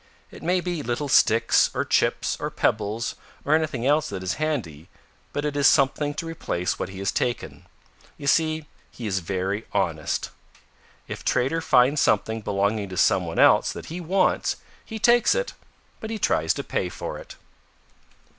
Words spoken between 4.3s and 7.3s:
handy but it is something to replace what he has